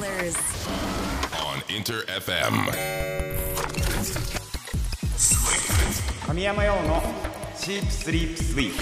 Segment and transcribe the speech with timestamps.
[0.00, 0.34] Killers.
[1.36, 2.72] on Inter FM.
[6.26, 7.02] 神山用の
[7.54, 8.72] シープスリープスイー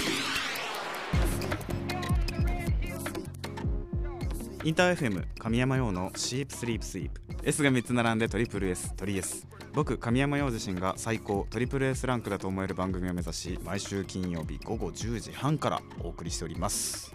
[4.61, 7.19] プインター FM 神山用のシープスリープスイープ。
[7.43, 17.13] S が3つ並んでトリプル S トリ S 僕神山陽自身が最高トリプル S ランクだと思える番組を目指し毎週金曜日午後10時半からお送りしております。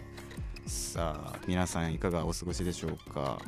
[0.67, 3.39] さあ皆さんいかがお過ごしでしょうか？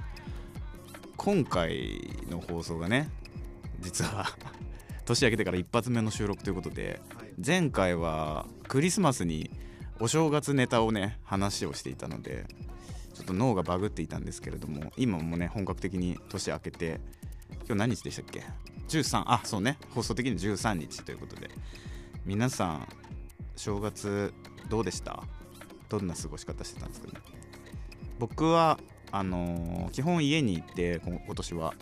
[1.28, 3.10] 今回の放送がね
[3.82, 4.28] 実は
[5.04, 7.02] 年明けてから一発目の収録ということで
[7.46, 9.52] 前回はクリスマスに
[10.00, 12.46] お正月ネタをね話をしていたので
[13.14, 17.02] ちょっと脳がバグっていたんですけれども今もね本格的に年明けて
[17.66, 18.44] 今日何日でしたっけ
[18.88, 19.78] ？13あそうね。
[19.90, 21.50] 放送的に13日ということで。
[22.24, 22.88] 皆さん
[23.58, 24.34] 正月
[24.70, 25.22] どうでした？
[25.90, 27.20] どんな過ごし方してたんですかね？
[28.18, 28.80] 僕は
[29.12, 31.74] あのー基本家に行って今年は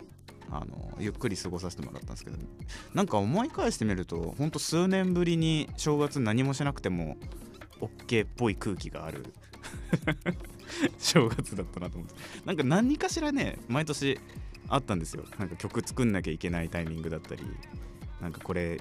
[0.50, 2.36] あのゆっくり過ごさせてもらったんですけど
[2.94, 7.16] なんか思い返してみるとほんと数年ぶりに正月何もしなくても
[7.80, 9.24] OK っぽい空気がある
[10.98, 12.14] 正月だったなと思って。
[12.44, 14.18] なんか何かしらね毎年
[14.68, 15.24] あったんですよ。
[15.38, 17.42] なんか曲作んなきゃいけないタイミングだったり
[18.20, 18.80] なんかこれ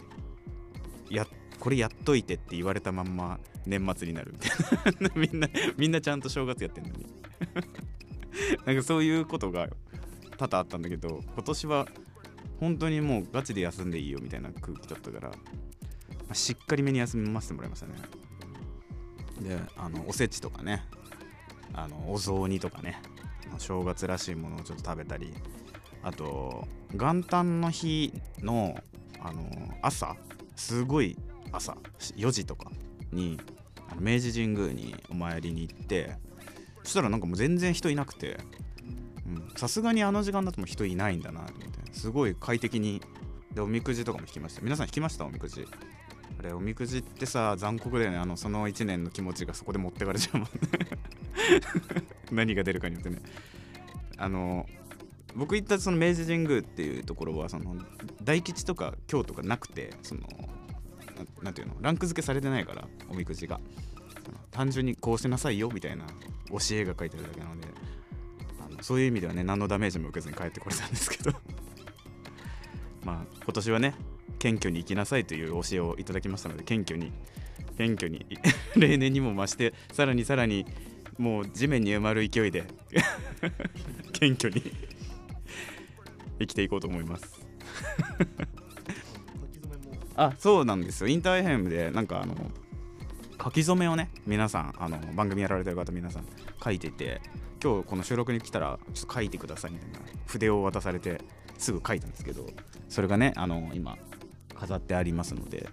[1.09, 1.27] や
[1.59, 5.09] これやっといてって言われたまんま年末になるみたいな。
[5.15, 7.05] みんなみんなちゃんと正月やってんのに。
[8.65, 9.69] なんかそういうことが
[10.37, 11.87] 多々あったんだけど今年は
[12.59, 15.35] 本当にもうガチで休んでいいよみたいな空気だったから、ま
[16.29, 17.93] あしっかりめに休ませてもらいましたね。
[19.41, 20.83] であのおせちとかね
[21.73, 23.01] あのお雑煮とかね
[23.57, 25.33] 正月らしいものをちょっと食べたり
[26.03, 28.77] あと元旦の日の
[29.19, 29.43] あの
[29.81, 30.15] 朝
[30.55, 31.17] すごい
[31.51, 31.75] 朝
[32.15, 32.71] 4時とか
[33.11, 33.39] に
[33.99, 36.15] 明治神宮にお参りに行って
[36.85, 38.39] そしたらなんかもう全然人いなくて。
[39.57, 43.01] さすがにあの時間だとも人いないんだなと思ってすごい快適に。
[43.53, 44.61] でおみくじとかも引きました。
[44.61, 45.25] 皆さん引きました？
[45.25, 45.65] おみくじ。
[46.37, 48.17] あれおみくじってさ残酷だよね。
[48.17, 50.51] あのその1年の気持ちがそこで持ってかれちゃうもんね。
[52.31, 53.21] 何が出るかによってね。
[54.17, 54.67] あの
[55.35, 57.75] 僕行ったその明治神宮っていうところはその
[58.21, 60.21] 大吉とか京とかなくてその
[61.15, 61.75] ななんていうの？
[61.81, 63.59] ランク付けされてないからおみくじが。
[64.51, 66.05] 単純にこうしなさいよみたいな
[66.49, 67.67] 教えが書いてるだけなので。
[68.65, 71.31] あのそういう意味ではね何のダメージも受けずに帰ってこれたんですけど。
[73.03, 73.95] まあ今年はね
[74.39, 77.11] 謙虚に生きなさいという教えをいただきましたので謙虚に
[77.77, 78.25] 謙虚に
[78.75, 80.65] 例年にも増してさらにさらに
[81.17, 82.65] もう地面に埋まる勢いで
[84.13, 84.71] 謙虚に
[86.39, 87.45] 生きていこうと思います。
[90.15, 91.07] あそうなんですよ。
[91.07, 92.35] インター FM でなんかあの
[93.41, 96.25] 書き初めをね皆さんあの番組やられてる方皆さん
[96.63, 97.21] 書いてて
[97.63, 101.21] 今日この収録に来たらちょっと書いてくださいみたいな筆を渡されて
[101.57, 102.45] すぐ書いたんですけど
[102.89, 103.97] それがねあの今
[104.55, 105.69] 飾ってありますので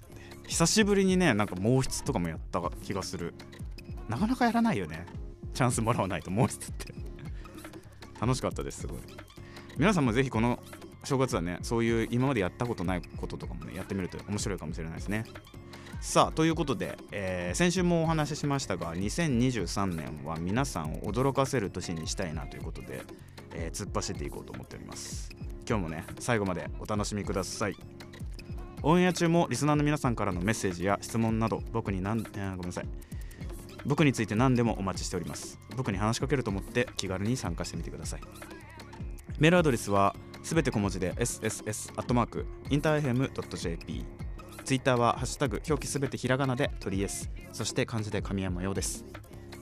[0.47, 3.35] 久しぶりにねなんか毛筆とかもやった気がする。
[4.09, 5.07] なかなかやらないよね。
[5.55, 6.93] チャンスもらわないと毛筆って。
[8.21, 8.99] 楽しかったですすごい。
[9.79, 10.59] 皆さんもぜひこの
[11.05, 15.25] 正月はねそういう今までやったことないこととかもねやってみると面白いかもしれないですね。
[16.01, 23.03] さあということで、えー先週もお話ししましたが2023年は皆さんを驚かせる年にしたいなということで、
[23.55, 25.31] えー突っ走っていこうと思っております。
[25.69, 27.77] 今日もね最後までお楽しみください。
[28.83, 32.89] オンエア中もリスナーの皆さんからのメッセージや質問など僕に何、えーごめんなさい。
[33.87, 35.61] 僕について何でもお待ちしております。
[35.77, 38.21] 僕に話しかけると思って気軽に参加してみてください。
[39.39, 44.05] メールアドレスはすべて小文字で sss.interfm.jp
[44.65, 49.05] ツイッターはハッシュタグ表記すべてひらがなで鳥り S そして漢字で神山用です。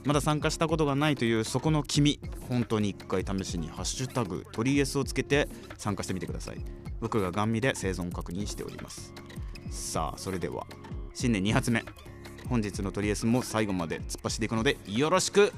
[0.03, 2.19] まだ参加したことがないというそこの君。
[2.49, 5.47] 本当に一回試しにハッシュタグ鳥り S をつけて
[5.77, 6.57] 参加してみてください。
[6.99, 9.13] 僕がガン見で生存確認しております。
[9.69, 10.65] さあそれでは
[11.13, 11.83] 新年2発目。
[12.49, 15.53] 本日の鳥り S も最後まで突っ走っていくのでよろしく。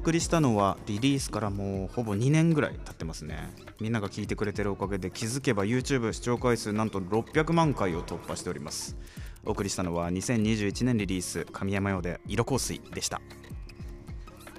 [0.00, 3.50] 送りしたのはリリースからもうほぼ2年ぐらい経ってますね。
[3.80, 8.96] みんなが聞いてくれてるおかげで気づけば YouTube 視聴回数なんと600万回を突破しております。
[9.44, 13.20] お送りしたのは2021年リリース神山用で色香水でした。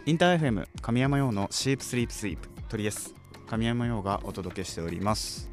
[0.05, 2.47] インター FM 神山用のシープスリープスイープ。
[2.69, 3.15] トリエス
[3.47, 5.51] 神山用がお届けしております。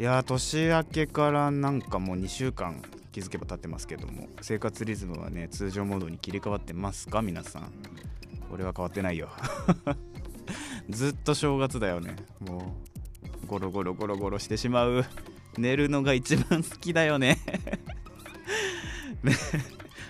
[0.00, 2.80] いやー年明けからなんかもう2週間
[3.12, 7.20] 気づけば経ってますけども生活リズムはね通常モードに切り替わってますか？
[7.20, 7.70] 皆さん。
[8.52, 9.30] 俺は変わってないよ。
[10.90, 12.16] ずっと正月だよね。
[12.40, 12.76] も
[13.44, 15.04] うゴロゴロゴロゴロしてしまう。
[15.58, 17.38] 寝るのが一番好きだよね。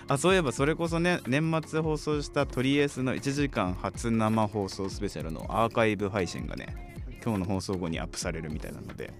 [0.07, 6.93] あそういえばそれこそね年末放送したトリエスの1時間初生放送スペシャルのアーカイブ配信がね
[7.23, 9.13] 今日の放送後にアップされるみたいなので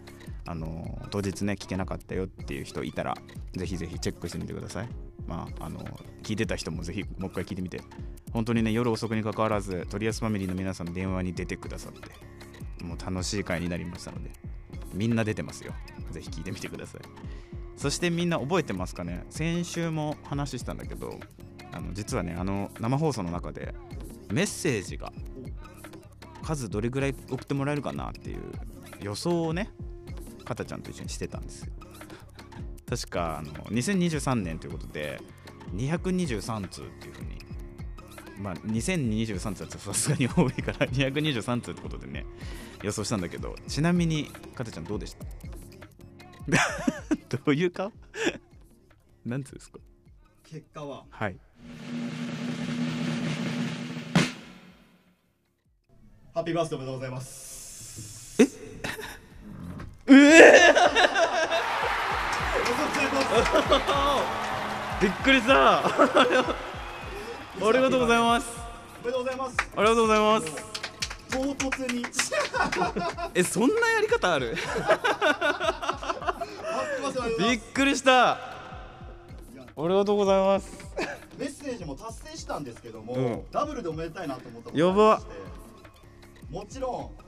[0.46, 3.16] あの当日ね聞けなかったよっていう人いたら
[3.54, 4.90] ぜひぜひチェックしてみてください。
[5.26, 5.80] まああの
[6.22, 7.82] 聞いてた人もぜひもう一回聞いてみて。
[8.34, 12.10] 本当にね夜遅くに関わらずトリエスファミリーの皆さん電話に出てくださって
[12.84, 14.32] もう楽しい回になりましたので
[14.94, 15.74] みんな出てますよ。
[16.12, 17.02] ぜひ聞いてみてください。
[17.76, 19.26] そしてみんな覚えてますかね？
[19.30, 21.20] 先週も話したんだけど
[21.72, 23.74] あの実はねあの生放送の中で
[24.32, 25.12] メッセージが
[26.44, 28.42] 数どれぐらい送ってもらえるかなっていう
[29.02, 29.72] 予想をね
[30.46, 31.74] かたちゃんと一緒にしてたんですよ。
[32.88, 35.20] 確かあの2023年ということで
[35.74, 37.43] 223通っていうふうに
[38.40, 42.26] まあ2023通だとさすがに多いから223通ってことでね
[42.82, 44.26] 予想したんだけどちなみに
[44.56, 45.26] かたちゃんどうでした？
[47.38, 47.92] どういう顔？
[49.26, 49.80] なんつうんですか？
[50.44, 51.04] 結果は？
[51.10, 51.38] はい。
[56.34, 58.42] ハッピーバースデーおめでとうございます。
[65.02, 65.82] びっくりした
[67.66, 68.48] ありがとうございます。
[69.02, 69.58] おめでとうございます。
[69.76, 70.48] ありがとうございます。
[71.32, 72.06] 唐突に。
[73.34, 74.56] えそんなやり方ある？
[77.40, 78.32] びっくりした。
[78.32, 78.38] あ
[79.78, 80.70] りがとうございます。
[81.38, 83.44] メッセージも達成したんですけども、うん。
[83.52, 85.22] ダブルでおめでたいなと思ったやば。
[86.50, 87.23] もちろん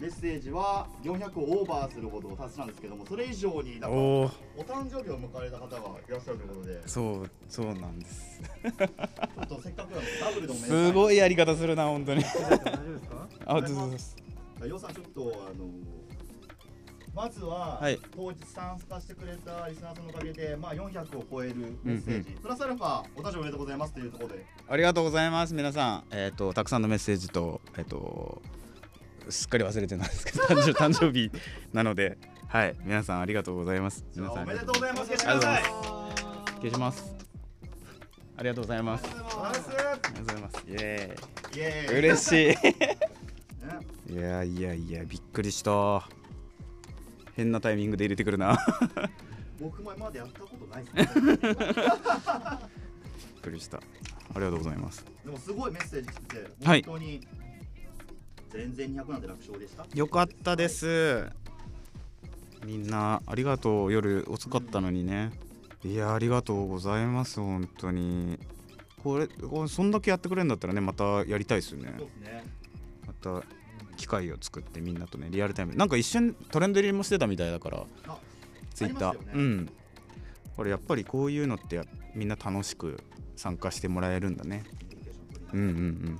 [0.00, 4.28] メッセージは400をオーバーするほど達成なんですけどもそれ以上になんかお
[4.66, 8.40] 誕生日を迎えた方がいらっしゃるということでちそうそうなんです。
[8.64, 12.22] ょっとせっかくなのでダブルでおめでたいすごいやり方するな本当に。
[12.22, 13.28] 大丈夫ですか？
[13.46, 14.66] あどうぞどうぞ。
[14.66, 15.68] ようさんちょっとあの
[17.14, 18.00] まずは、はい。
[18.16, 21.54] 当日参加してくれたリスナーさんのおかげで、まあ、400を超える
[21.84, 24.44] メッセージ、プラスアルファお誕生日おめでとうございますというところで。
[24.68, 26.04] ありがとうございます皆さん。
[26.10, 28.42] えっ、とたくさんのメッセージとえっ、と
[29.28, 31.30] すっかり忘れてたんですけど 誕生誕生日
[31.72, 32.18] なので。
[32.48, 32.76] はい。
[32.84, 34.04] 皆さんありがとうございます。
[34.14, 34.42] 皆さん。
[34.44, 35.08] おめでとうございます。
[35.08, 36.60] 消してありくださいがとうございます。
[36.62, 37.14] 消します。
[38.36, 39.04] ありがとうございます。
[39.04, 40.64] ありがとうございます。
[40.68, 41.90] イエますイエーイ。
[41.90, 42.46] ーイ嬉しい。
[42.76, 42.98] ね。
[44.08, 46.08] いやいやいやびっくりした。
[47.34, 48.56] 変なタイミングで入れてくるな。
[49.60, 51.06] 僕も今までやったことないねびっ
[53.42, 53.78] くりした。
[53.78, 53.80] あ
[54.36, 55.04] りがとうございます。
[55.24, 57.26] でもすごいメッセージ来て本当に
[58.54, 59.84] 全然200なんて楽勝でした？
[59.92, 61.26] よかったです。
[62.64, 63.92] みんなありがとう。
[63.92, 65.32] 夜遅かったのにね。
[65.84, 68.38] いやありがとうございます本当に。
[69.02, 69.28] これ
[69.68, 71.90] そんだけやってくれるんだったらねまたやりたいですよね。
[72.22, 72.44] ね。
[73.06, 73.42] また
[73.96, 75.74] 機会を作ってみんなとねリアルタイム。
[75.74, 78.18] なんか一瞬トレンド入りもしてたみたいだからあ
[78.72, 79.70] ツイッター、うん。
[80.56, 81.84] これやっぱりこういうのってや
[82.14, 82.98] みんな楽しく
[83.34, 84.62] 参加してもらえるんだね。
[85.52, 86.18] うんうんうん。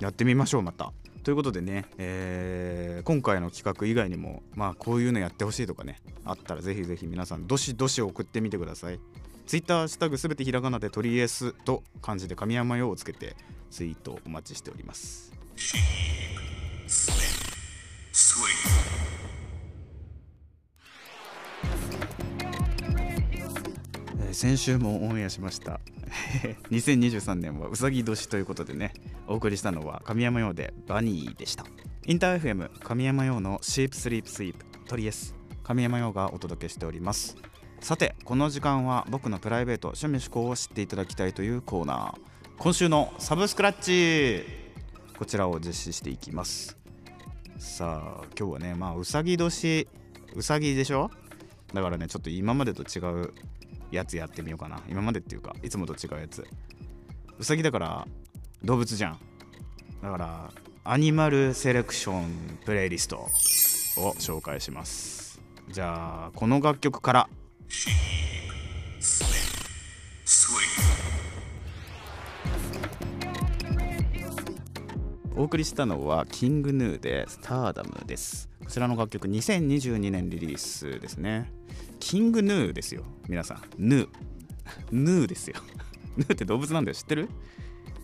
[0.00, 0.92] やってみましょうまた
[1.22, 9.00] ということでね、えー今回の企画以外にもまあこういうのやってほしいとかねあったらぜひぜひ皆さんどしどし送ってみてください。
[9.46, 13.36] ツイッターハッシュタグすべてひらがなで取りえすと漢字で神山用をつけて
[13.70, 15.32] ツイートお待ちしております。
[24.40, 25.80] 先週もオンエアしました。
[26.72, 28.94] 2023年はうさぎ年ということでね
[29.26, 31.66] お送りしたのは神山用でバニーでした。
[32.06, 37.36] インター FM 神山用のシープスリープスイープトリエス神山用がお届けしております。
[37.80, 42.20] さてこの時間は僕のプライベート趣味思考を知っていただきたいというコーナー。
[42.56, 44.46] 今週のサブスクラッチ
[45.18, 46.78] こちらを実施していきます。
[47.58, 49.86] さあ今日はねまあうさぎ年
[50.34, 51.10] うさぎでしょ？
[51.74, 53.34] だからねちょっと今までと違う
[53.90, 54.80] やつやってみようかな。
[54.88, 56.46] 今までっていうかいつもと違うやつ。
[57.38, 58.06] うさぎだから
[58.64, 59.18] 動物じゃん。
[60.02, 60.52] だから
[60.84, 65.40] アニマルセレクションプレイリストを紹介します。
[65.68, 67.28] じゃあこの楽曲から。
[75.36, 78.50] お送りしたのはキングヌーでスターダムです。
[78.62, 81.50] こちらの楽曲2022年リリースですね。
[82.10, 83.04] キングヌーですよ。
[83.28, 83.62] 皆さん。
[83.78, 83.94] ヌ。
[83.94, 84.08] ー
[84.90, 85.54] ヌーですよ。
[86.18, 86.94] ヌーって動物なんだよ。
[86.96, 87.28] 知ってる？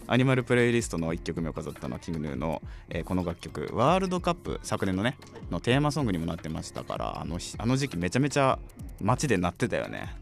[0.06, 3.68] アニマルプレイリストの1曲目を飾ったのはキングヌーの、えーこの楽曲。
[3.72, 5.18] ワールドカップ昨年のね
[5.50, 8.60] のテーマソングにもなってましたからあのあの時期めちゃめちゃ
[9.00, 10.14] 街で鳴ってたよね。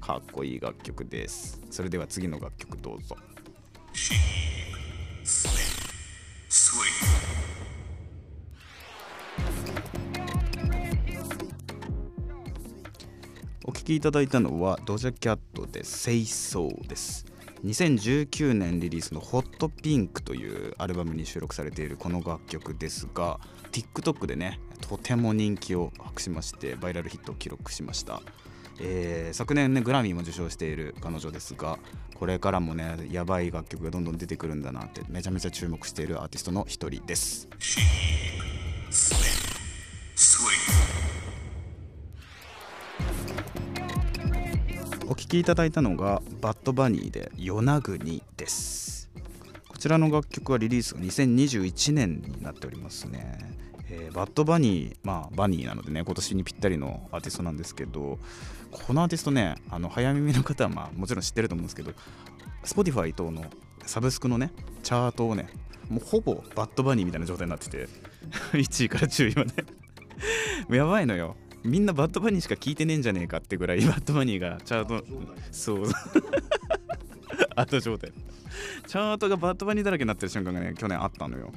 [0.00, 1.60] かっこいい楽曲です。
[1.70, 3.16] それでは次の楽曲どうぞ。
[13.84, 17.26] 聴きいただいたのはドジャキャットで「清掃」です。
[17.66, 23.38] 2019年リリースの「ホットピンクというアルバムに収録されているこの楽曲ですが
[23.72, 28.22] TikTok でねとても人気を博しましてバイラルヒットを記録しました、
[28.80, 31.78] えー昨年ねグラミーも受賞している彼女ですが
[32.14, 37.48] これからもねやばい楽曲がどんどん出てくるんだなってめちゃめちゃ注目しているアーティストの一人です。
[45.14, 49.08] お聴きいただいたのがバッドバニーで「与那国」です。
[49.68, 53.38] こちらの楽曲はリリースが2021年になっておりますね、
[53.88, 58.18] えーバッドバニーまあバニーなのでね今年にぴったりのアーティストなんですけど
[58.72, 61.92] このアーティストねあの早耳の方はまあもちろん知ってると思うんですけど
[62.64, 63.44] Spotify 等の
[63.86, 64.50] サブスクのね
[64.82, 65.46] チャートをね
[65.88, 67.86] もうほぼバッドバニーみたいな状態になってて
[68.50, 69.64] 1位から10位まで。
[70.76, 71.36] やばいのよ。
[71.64, 75.04] みんなバッドバニーしか聞いてねえんじゃねえかってぐらい バッドバニーがチャート
[75.50, 75.86] そう。
[77.56, 78.12] 後状態。
[78.86, 81.52] チャートがバッドバニーだらけになってる瞬間がね去年あったのよ。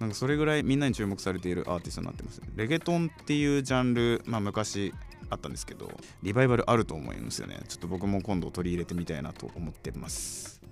[0.00, 2.40] なんかそれぐらいみんなに注目されているアーティストになってます。
[2.56, 4.94] レゲトンっていうジャンルまあ昔
[5.28, 5.90] あったんですけど
[6.22, 7.60] リバイバルあると思うんですよね。
[7.68, 10.62] ちょっと僕も今度取り入れてみたいなと思ってます。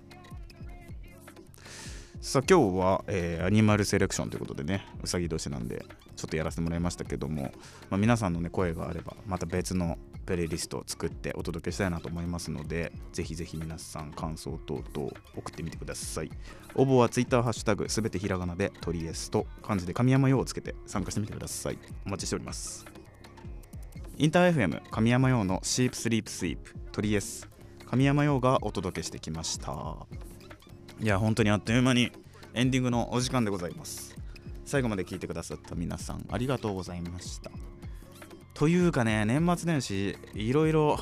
[2.23, 5.85] さあ今日は、えーアニマルセレクションということでねうさぎ年なんで
[6.23, 7.51] ちょっとやらせてもらいましたけども、
[7.91, 16.31] まあ、皆さんのね声があればまた別のプレイリストを作ってお届けしたいなと思いますのでぜひぜひ皆さん感想等々送ってみてください。
[16.77, 21.79] 応募は Twitter ハッシュタグすべてひらがなでトリエスと漢字で神山用をつけて参加してみてください。
[22.07, 22.87] お待ちしております。
[24.17, 27.49] インター FM 神山用のシープスリープスイープトリエス
[27.91, 29.97] 神山用がお届けしてきました。
[31.01, 32.13] いや本当にあっという間に
[32.55, 34.12] エンディングのお時間でございます。
[34.73, 37.51] 最後まで聞いてくださった皆さんありがとうございました。
[38.55, 40.99] というかね年末年始いろいろ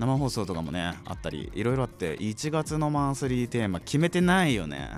[0.00, 4.90] 生放送とかもねあったりいろいろあって1月のマンスリーテーマ決めてないよね。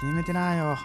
[0.00, 0.78] 決めてないよ。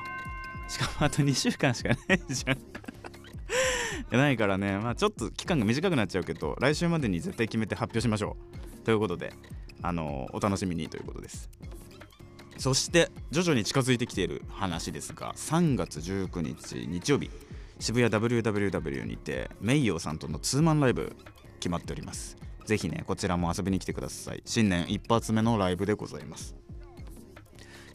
[0.68, 4.18] しかもあと2週間しかないじゃん。
[4.18, 4.80] ないからね。
[4.80, 8.36] まあちょっと期間が短くなっちゃうけど来週までに絶対決めて発表しましょ
[8.82, 8.84] う。
[8.84, 9.32] ということで
[9.84, 11.52] あのお楽しみにということです。
[12.58, 17.30] そして徐々に近づいてきている話ですが3月19日日曜日
[17.80, 21.16] 渋谷 WWW にてメイヨーさんとのツーマンライブ
[21.60, 22.38] 決まっております。
[22.66, 24.42] ぜひねこちらも遊びに来てください。
[24.46, 26.56] 新年一発目のライブでございます。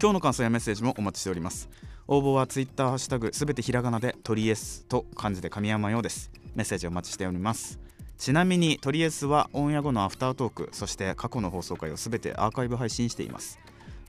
[0.01, 1.69] 今日の感想やメッセージもお待ちしております。
[2.07, 6.31] 応募は Twitter ハッシュタグすべてひらがなでトリエスと漢字で神山用です。
[6.55, 7.81] メッセージお待ちしております。
[8.19, 13.59] ちなみにトリエスはオンエア後のアフタートークそして過去の放送回をすべてアーカイブ配信しています。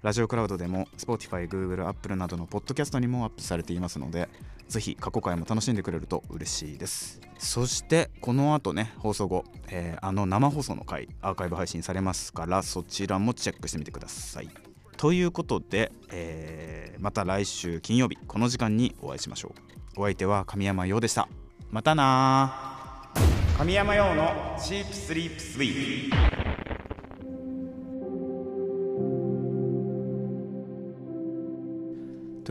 [0.01, 4.29] ラジオクラウドでも Spotify、Google、Apple などのポッドキャストにもアップされていますので
[4.67, 7.21] ぜひ過去回も楽しんでくれると嬉しいです。
[7.37, 14.49] そしてこの後ね放送後、えーあの生放送の回アーカイブ配信されますからそちらもチェックしてみてください。
[14.97, 19.53] ということで、えーまた来週金曜日この時間にお会いしましょ
[19.97, 20.01] う。
[20.01, 21.27] お相手は神山陽でした。
[21.69, 23.11] またな
[23.57, 26.30] 神山陽のチープスリープスイー。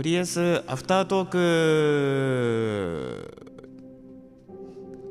[0.01, 1.37] とりあえずアフタートーク。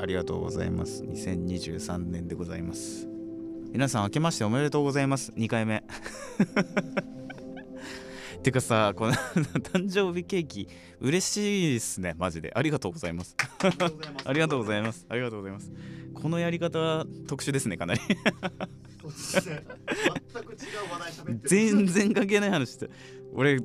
[0.01, 1.03] ありがとうございます。
[1.03, 3.07] 2023年でございます。
[3.71, 5.31] 皆さん明けましておめでとうございます。
[5.33, 5.83] 2回目。
[8.41, 9.13] てかさこの
[9.61, 10.67] 誕生日ケーキ
[10.99, 12.15] 嬉しいっすね。
[12.17, 12.51] マジで。
[12.55, 13.35] ありがとうございます。
[14.25, 15.05] ありがとうございます。
[15.07, 15.71] ありがとうございます。
[16.15, 17.99] このやり方は特殊ですねかなり。
[19.11, 19.61] す全く違う
[20.91, 21.41] 話題喋ってる。
[21.43, 22.89] 全然関係ない話して。
[23.35, 23.59] 俺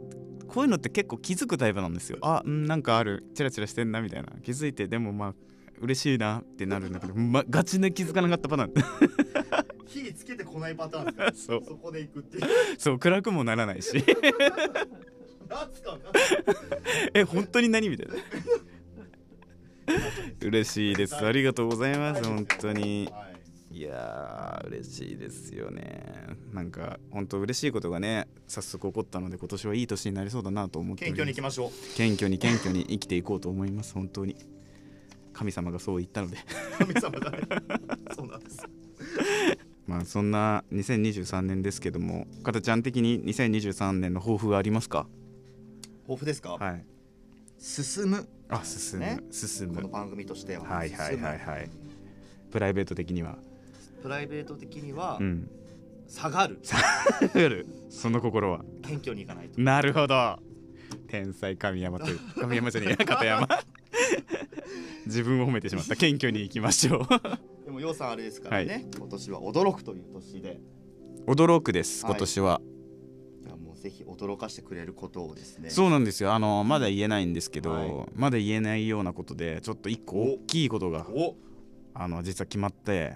[0.54, 2.18] こういうのって結構気づくタイプなんですよ。
[2.22, 3.24] あうんなんかある。
[3.34, 4.28] チラチラしてんなみたいな。
[4.44, 5.34] 気づいてでもまあ
[5.80, 8.72] 嬉しいなってなるんだけど、ま、ガチで気づかなかったパターン。
[9.84, 11.60] 火つけてこないパターンです そう。
[11.60, 12.44] かそこで行くっていう。
[12.78, 13.96] そう暗くもならないし。
[17.14, 18.14] え本当に何みたいな。
[20.40, 21.16] 嬉しいです。
[21.16, 23.08] ありがとうございます本当に。
[23.10, 23.23] は
[23.74, 26.00] いいやー嬉しいですよね。
[26.52, 31.70] なんか本当嬉しいことがね早速起こったので今年はいい年になりそうだなと思って謙虚に行きましょう。
[31.96, 34.36] 謙虚に謙虚に生きていこうと思います本当に。
[35.32, 36.36] 神様がそう言ったので。
[36.78, 37.38] 神様がね。
[38.16, 38.64] そうなんです。
[39.88, 45.08] まあそんな2023年ですけどもかたちゃん的に2023年の抱負はありますか？
[46.06, 46.84] 豊富ですか、はい。
[47.58, 48.28] 進む。
[48.48, 49.18] あ進む、ね。
[49.32, 49.74] 進む。
[49.74, 50.62] この番組としては。
[50.62, 51.70] はいはいはいはい。
[52.52, 53.36] プライベート的には
[54.04, 55.48] プライベート的にはうん。
[56.06, 56.60] 下がる。
[57.88, 58.60] その心は。
[58.82, 59.58] 謙虚にいかないと。
[59.58, 60.38] なるほど。
[61.08, 63.48] 天才神山という 神山じゃねえや片山。
[65.06, 65.96] 自分を褒めてしまった。
[65.96, 67.64] 謙虚に行きましょう。
[67.64, 70.60] でもようさんあれですからね、今年は驚くという年で。
[71.26, 72.12] 驚くですはい。
[72.12, 72.60] 今年は、
[73.46, 75.70] いやもうぜひ驚かしてくれることをですね。
[75.70, 76.34] そうなんですよ。
[76.34, 77.90] あのまだ言えないんですけど、はい。
[78.14, 81.36] まだ言えないようなことでちょっと一個大きいことがお。
[81.94, 83.14] あの実は決まって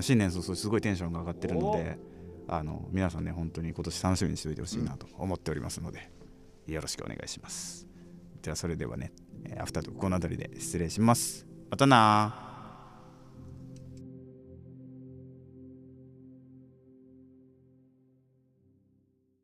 [0.00, 1.98] 新年早々すごいテンションが上がってるので
[2.48, 6.10] あの皆さんね本当に今年楽しみにしておいてほしいなと思っておりますので、
[6.66, 7.86] よろしくお願いします。
[8.42, 9.12] ではそれではね
[9.44, 11.46] えーアフタートークこの辺りで失礼します。
[11.70, 12.45] またなー